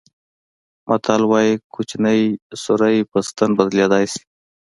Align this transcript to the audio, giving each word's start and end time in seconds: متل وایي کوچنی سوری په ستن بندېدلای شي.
متل 0.87 1.21
وایي 1.27 1.53
کوچنی 1.73 2.19
سوری 2.63 2.97
په 3.11 3.17
ستن 3.27 3.49
بندېدلای 3.57 4.05
شي. 4.11 4.21